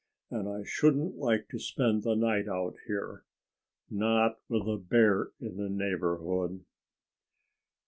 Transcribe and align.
And 0.31 0.49
I 0.49 0.63
shouldn't 0.63 1.17
like 1.17 1.47
to 1.49 1.59
spend 1.59 2.01
the 2.01 2.15
night 2.15 2.47
out 2.47 2.75
here 2.87 3.23
not 3.87 4.39
with 4.49 4.63
a 4.67 4.77
bear 4.79 5.27
in 5.39 5.57
the 5.57 5.69
neighborhood." 5.69 6.65